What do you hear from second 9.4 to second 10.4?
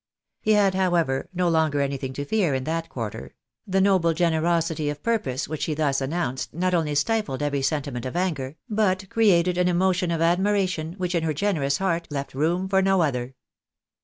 an emotion of